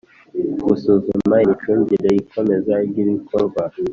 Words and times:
Gusuzuma 0.65 1.35
imicungire 1.43 2.07
y 2.11 2.17
ikomeza 2.23 2.73
ry 2.89 2.95
ibikorwa 3.03 3.63